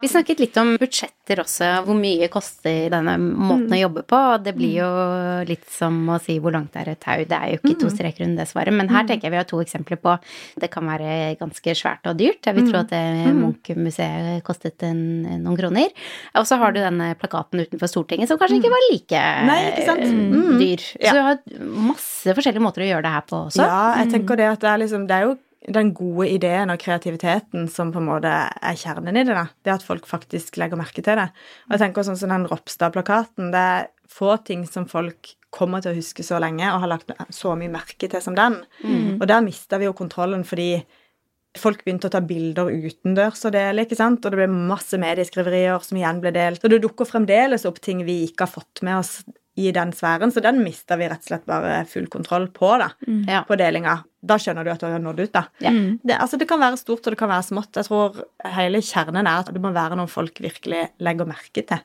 [0.00, 4.18] Vi snakket litt om budsjetter også, hvor mye koster denne måten å jobbe på.
[4.44, 4.90] Det blir jo
[5.48, 7.18] litt som å si hvor langt er et tau.
[7.26, 8.70] Det er jo ikke to streker under det svaret.
[8.78, 10.14] Men her tenker jeg vi har to eksempler på
[10.62, 12.46] det kan være ganske svært og dyrt.
[12.46, 12.94] Jeg vil tro at
[13.40, 15.02] Munch-museet kostet en,
[15.42, 15.90] noen kroner.
[16.38, 19.88] Og så har du denne plakaten utenfor Stortinget som kanskje ikke var like Nei, ikke
[19.90, 20.06] sant?
[20.06, 20.58] mm, Mm.
[20.62, 20.86] dyr.
[21.02, 21.42] Så du har
[21.90, 23.66] masse forskjellige måter å gjøre det her på også.
[23.66, 26.78] Ja, jeg tenker det at det er liksom Det er jo den gode ideen og
[26.80, 29.34] kreativiteten som på en måte er kjernen i det.
[29.34, 29.48] da.
[29.64, 31.28] Det at folk faktisk legger merke til det.
[31.66, 33.50] Og jeg tenker sånn som den Ropstad-plakaten.
[33.54, 37.12] Det er få ting som folk kommer til å huske så lenge og har lagt
[37.34, 38.60] så mye merke til som den.
[39.18, 40.84] Og der mista vi jo kontrollen fordi
[41.58, 44.22] folk begynte å ta bilder utendørs og dele, ikke sant?
[44.22, 46.62] Og det ble masse medieskriverier som igjen ble delt.
[46.62, 49.18] Og det dukker fremdeles opp ting vi ikke har fått med oss
[49.58, 52.92] i den sfæren, så den mista vi rett og slett bare full kontroll på, da.
[53.06, 53.24] mm.
[53.48, 53.96] På delinga.
[54.28, 55.44] Da skjønner du at du har nådd ut, da.
[55.62, 55.72] Ja.
[55.72, 57.74] Det, altså, det kan være stort, og det kan være smått.
[57.78, 58.20] Jeg tror
[58.54, 61.82] hele kjernen er at det må være noen folk virkelig legger merke til.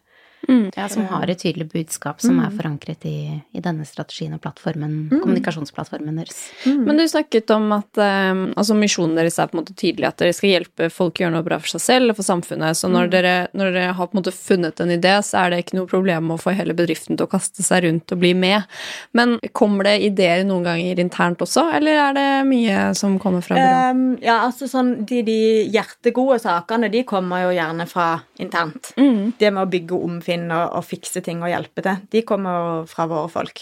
[0.75, 5.07] Ja, som har et tydelig budskap som er forankret i, i denne strategien og plattformen,
[5.11, 6.39] kommunikasjonsplattformen deres.
[6.67, 10.19] Men du snakket om at um, altså misjonen deres er på en måte tydelig at
[10.19, 12.75] dere skal hjelpe folk å gjøre noe bra for seg selv og for samfunnet.
[12.75, 15.61] Så når, dere, når dere har på en måte funnet en idé, så er det
[15.63, 18.67] ikke noe problem å få hele bedriften til å kaste seg rundt og bli med.
[19.15, 23.55] Men kommer det ideer noen ganger internt også, eller er det mye som kommer fra
[23.59, 23.95] byrået?
[23.95, 25.39] Um, ja, altså sånn, de, de
[25.71, 28.09] hjertegode sakene, de kommer jo gjerne fra
[28.43, 28.91] internt.
[29.39, 32.85] Det med å bygge og omfinne og, og fikse ting og hjelpe til, de kommer
[32.89, 33.61] fra våre folk.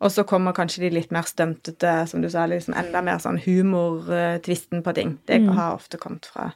[0.00, 3.40] Og så kommer kanskje de litt mer stuntete, som du sa, liksom enda mer sånn
[3.44, 5.18] humor-tvisten på ting.
[5.26, 6.50] Det har ofte kommet fra,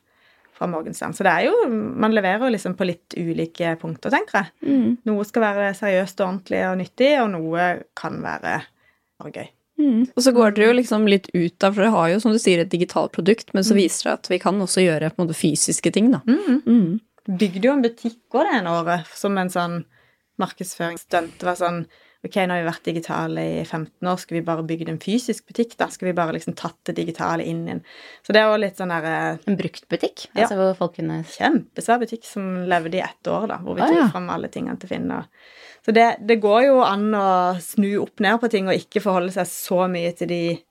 [0.56, 1.14] fra Morgenstern.
[1.14, 4.52] Så det er jo Man leverer jo liksom på litt ulike punkter, tenker jeg.
[5.08, 8.60] Noe skal være seriøst og ordentlig og nyttig, og noe kan være
[9.18, 9.48] bare gøy.
[10.16, 12.38] Og så går dere jo liksom litt ut av, for dere har jo som du
[12.42, 15.28] sier et digitalt produkt, men så viser det at vi kan også gjøre på en
[15.28, 16.20] måte fysiske ting, da.
[16.26, 16.98] Mm.
[17.28, 19.84] Bygde jo en butikk òg det ene året, som en sånn
[20.40, 21.38] markedsføringsstunt.
[21.40, 21.82] Det var sånn
[22.26, 25.44] Ok, nå har vi vært digitale i 15 år, skal vi bare bygge en fysisk
[25.46, 25.86] butikk, da?
[25.86, 27.82] Skal vi bare liksom tatt det digitale inn igjen?
[28.26, 30.42] Så det er òg litt sånn derre En bruktbutikk, Ja.
[30.48, 33.86] altså hvor folk kunne kjempesvær butikk som levde i ett år, da, hvor vi Ah,
[33.86, 34.08] tok ja.
[34.10, 35.08] fram alle tingene til Finn.
[35.12, 35.26] og-
[35.86, 39.30] Så det, det går jo an å snu opp ned på ting og ikke forholde
[39.30, 40.62] seg så mye til de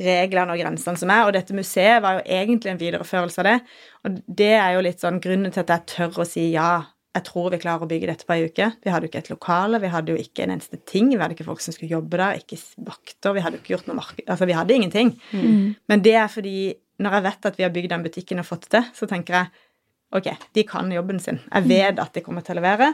[0.00, 1.24] reglene og grensene som er.
[1.26, 3.56] Og dette museet var jo egentlig en videreførelse av det.
[4.04, 6.70] Og det er jo litt sånn grunnen til at jeg tør å si ja.
[7.16, 8.66] Jeg tror vi klarer å bygge dette på ei uke.
[8.84, 11.08] Vi hadde jo ikke et lokale, vi hadde jo ikke en eneste ting.
[11.08, 13.88] Vi hadde ikke folk som skulle jobbe der, ikke vakter, vi hadde jo ikke gjort
[13.88, 14.26] noe marked...
[14.26, 15.14] Altså, vi hadde ingenting.
[15.88, 16.58] Men det er fordi
[17.00, 19.64] når jeg vet at vi har bygd den butikken og fått det så tenker jeg
[20.16, 21.40] ok, de kan jobben sin.
[21.48, 22.92] Jeg vet at de kommer til å levere.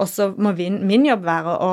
[0.00, 1.70] Og så må min jobb være å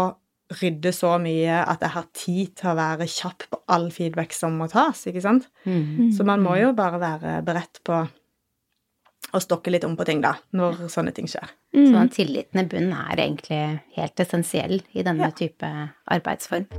[0.62, 4.55] rydde så mye at jeg har tid til å være kjapp på all feedback som
[4.60, 5.49] må tas, ikke sant?
[5.67, 6.12] Mm.
[6.15, 7.99] Så man må jo bare være beredt på
[9.36, 11.49] å stokke litt om på ting, da, når sånne ting skjer.
[11.75, 13.60] Så den tilliten i bunnen er egentlig
[13.97, 15.36] helt essensiell i denne Ja.
[15.36, 15.67] type
[16.07, 16.69] arbeidsform.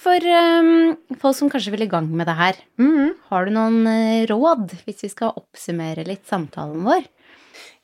[0.00, 2.58] For um, folk som kanskje vil i gang med det her,
[3.30, 7.04] har du noen eh, råd hvis vi skal oppsummere litt samtalen vår?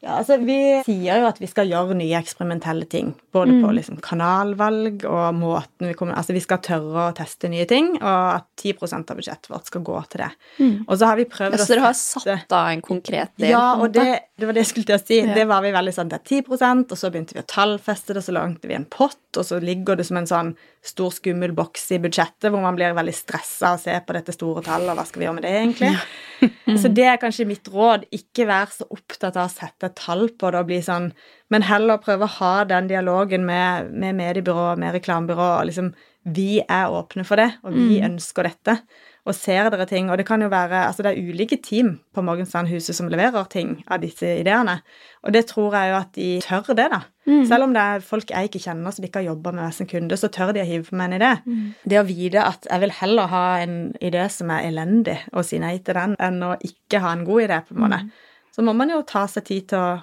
[0.04, 3.14] Ja, altså Vi sier jo at vi skal gjøre nye eksperimentelle ting.
[3.32, 7.64] Både på liksom kanalvalg og måten vi kommer Altså vi skal tørre å teste nye
[7.68, 10.30] ting, og at 10 av budsjettet vårt skal gå til det.
[10.86, 13.54] Og så har vi prøvd Så dere har satt av en konkret del?
[13.54, 15.16] Ja, og det, det var det jeg skulle til å si.
[15.22, 15.32] Ja.
[15.32, 18.22] Det var vi veldig sånn, det er 10% og så begynte vi å tallfeste det,
[18.26, 20.50] så lagde vi en pott, og så ligger det som en sånn
[20.84, 24.60] stor, skummel boks i budsjettet, hvor man blir veldig stressa og ser på dette store
[24.66, 25.94] tallet, og hva skal vi gjøre med det, egentlig?
[26.82, 28.04] så det er kanskje mitt råd.
[28.16, 31.08] Ikke vær så opptatt av å sette et tall på det og bli sånn,
[31.54, 35.94] men heller prøve å ha den dialogen med, med mediebyrå, med reklamebyrå, og liksom
[36.36, 38.80] vi er åpne for det, og vi ønsker dette.
[39.26, 42.22] Og ser dere ting Og det kan jo være Altså, det er ulike team på
[42.22, 44.78] Morgensternhuset som leverer ting av disse ideene.
[45.26, 47.00] Og det tror jeg jo at de tør det, da.
[47.48, 49.88] Selv om det er folk jeg ikke kjenner som ikke har jobba med meg som
[49.90, 51.30] kunde, så tør de å hive på meg en idé.
[51.82, 55.58] Det å vite at jeg vil heller ha en idé som er elendig, og si
[55.58, 58.02] nei til den, enn å ikke ha en god idé, på en måte.
[58.54, 59.96] Så må man jo ta seg tid til å,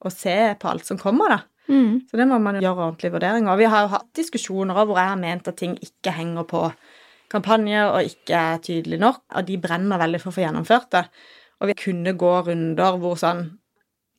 [0.00, 1.42] å se på alt som kommer, da.
[1.68, 2.00] Mm.
[2.08, 3.52] Så det må man jo gjøre ordentlige vurderinger.
[3.52, 6.64] Og vi har jo hatt diskusjoner hvor jeg har ment at ting ikke henger på
[7.34, 11.04] kampanje og ikke er tydelig nok, og de brenner veldig for å få gjennomført det.
[11.60, 13.44] Og vi kunne gå runder hvor sånn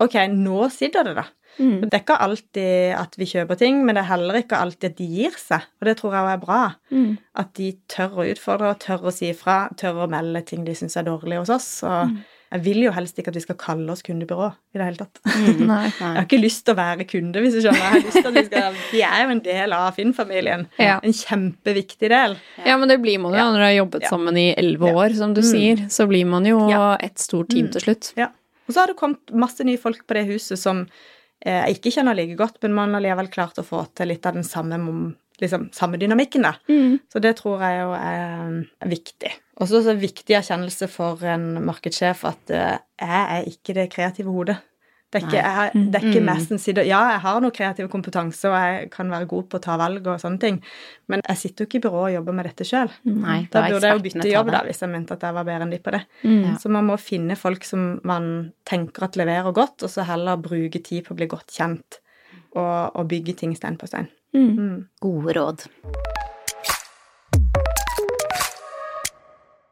[0.04, 1.24] Ok, nå sitter det, da.
[1.56, 1.86] Mm.
[1.86, 4.98] Det er ikke alltid at vi kjøper ting, men det er heller ikke alltid at
[4.98, 5.64] de gir seg.
[5.80, 6.58] Og det tror jeg er bra.
[6.92, 7.14] Mm.
[7.40, 10.98] At de tør å utfordre, tør å si ifra, tør å melde ting de syns
[11.00, 11.70] er dårlig hos oss.
[11.88, 12.18] Og Mm.
[12.52, 15.20] Jeg vil jo helst ikke at vi skal kalle oss kundebyrå i det hele tatt.
[15.72, 15.90] Nei.
[15.90, 17.82] Jeg har ikke lyst til å være kunde, hvis du skjønner.
[17.82, 20.68] Jeg har lyst til at Vi skal, vi er jo en del av Finn-familien.
[20.80, 21.00] Ja.
[21.04, 22.38] En kjempeviktig del.
[22.66, 23.50] Ja, men det blir man jo Ja.
[23.52, 24.10] når du har jobbet Ja.
[24.14, 25.50] sammen i elleve år, som du Mm.
[25.52, 25.78] sier.
[25.90, 26.60] Så blir man jo
[27.00, 27.72] et stort team Mm.
[27.74, 28.14] til slutt.
[28.16, 28.30] Ja.
[28.68, 30.88] Og så har det kommet masse nye folk på det huset som
[31.46, 34.26] eh, jeg ikke kjenner like godt, men man har likevel klart å få til litt
[34.26, 36.54] av den samme, liksom, samme dynamikken, da.
[36.68, 37.00] Mm.
[37.12, 39.32] Så det tror jeg jo er, er viktig.
[39.56, 43.90] Og så er det viktig erkjennelse for en markedssjef at uh, jeg er ikke det
[43.94, 44.58] kreative hodet.
[45.14, 46.26] Det er ikke, jeg, det er ikke Mm.
[46.28, 49.60] mest en side Ja, jeg har noe kreativ kompetanse, og jeg kan være god på
[49.60, 50.58] å ta valg og sånne ting,
[51.08, 52.92] men jeg sitter jo ikke i byrå og jobber med dette sjøl.
[53.54, 55.72] Da burde jeg jo bytte jobb, da, hvis jeg mente at jeg var bedre enn
[55.72, 56.02] de på det.
[56.26, 56.42] Mm.
[56.50, 56.56] Ja.
[56.60, 58.28] Så man må finne folk som man
[58.68, 62.02] tenker at leverer godt, og så heller bruke tid på å bli godt kjent
[62.58, 64.12] og, og bygge ting stein på stein.
[64.36, 64.52] Mm.
[64.58, 64.78] Mm.
[65.00, 65.68] Gode råd.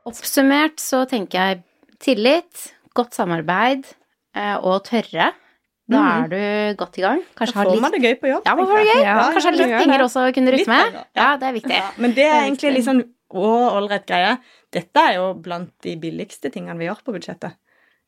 [0.10, 1.62] Oppsummert så tenker jeg
[2.04, 3.86] tillit, godt samarbeid
[4.36, 5.32] eh, og tørre.
[5.90, 6.24] Da Mhm.
[6.24, 7.22] er du godt i gang.
[7.36, 8.44] Kanskje da får litt man det gøy på jobb.
[8.46, 9.02] Ja, man får det gøy.
[9.04, 11.06] Ja, Kanskje ha litt penger også å kunne rutte med.
[11.16, 11.76] Ja, det er viktig.
[11.76, 14.38] Ja, men det er Det er egentlig litt sånn ålreit greie.
[14.72, 17.56] Dette er jo blant de billigste tingene vi gjør på budsjettet.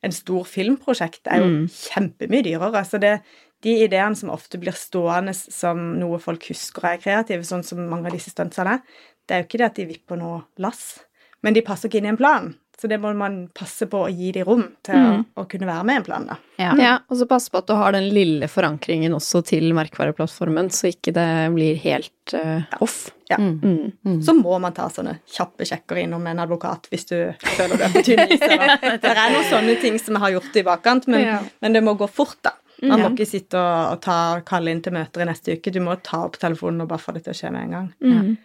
[0.04, 1.68] En stor filmprosjekt er jo Mm.
[1.68, 2.86] kjempemye dyrere.
[2.86, 3.22] Så det,
[3.62, 7.80] de ideene som ofte blir stående som noe folk husker og er kreative, sånn som
[7.90, 8.82] mange av disse stuntsene,
[9.28, 11.00] det er jo ikke det at de vipper noe lass,
[11.46, 12.54] men de passer ikke inn i en plan.
[12.76, 15.22] Så det må man passe på å gi de rom til Mm.
[15.38, 16.36] å, å kunne være med i en plan, da.
[16.60, 16.74] Ja.
[16.76, 20.90] Ja, og så passe på at du har den lille forankringen også til merkevareplattformen, så
[20.92, 22.98] ikke det blir helt uh, off.
[23.32, 23.38] Ja.
[23.40, 23.94] Mm.
[24.04, 24.20] Mm.
[24.28, 27.16] Så må man ta sånne kjappe sjekker innom en advokat hvis du
[27.56, 28.44] føler du er på tynn is.
[29.06, 31.40] Det er noen sånne ting som vi har gjort i bakkant, men, Ja.
[31.64, 32.52] men det må gå fort, da.
[32.82, 33.08] Man Ja.
[33.08, 35.72] må ikke sitte og, ta, kalle inn til møter i neste uke.
[35.72, 37.94] Du må ta opp telefonen og bare få det til å skje med en gang.
[38.04, 38.38] Mm.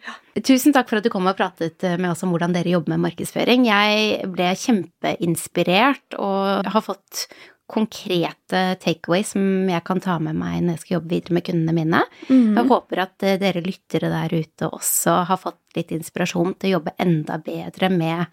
[0.47, 2.95] Tusen takk for at du kom og pratet eh, med oss om hvordan dere jobber
[2.95, 3.65] med markedsføring.
[3.67, 7.25] Jeg ble kjempeinspirert og har fått
[7.71, 11.75] konkrete takeaways som jeg kan ta med meg når jeg skal jobbe videre med kundene
[11.75, 12.01] mine.
[12.27, 12.57] Mm.
[12.57, 16.73] Jeg håper at eh, dere lyttere der ute også har fått litt inspirasjon til å
[16.79, 18.25] jobbe enda bedre med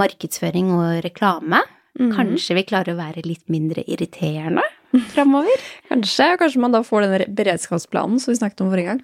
[0.00, 1.60] markedsføring og reklame.
[1.98, 2.12] Mm.
[2.14, 4.64] Kanskje vi klarer å være litt mindre irriterende
[5.14, 5.66] framover.
[5.88, 9.02] Kanskje, kanskje man da får den beredskapsplanen som vi snakket om forrige gang.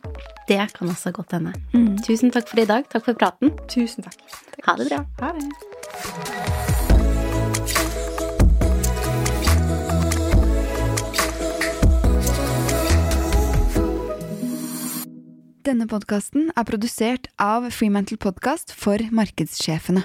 [0.49, 1.55] Det kan også godt hende.
[1.75, 1.97] Mm.
[2.07, 2.89] Tusen takk for i dag.
[2.93, 3.55] Takk for praten.
[3.71, 4.19] Tusen takk.
[4.67, 5.05] Ha det bra.
[5.23, 5.47] Ha det.
[15.67, 20.05] Denne podkasten er produsert av Freemantle Podcast for markedssjefene.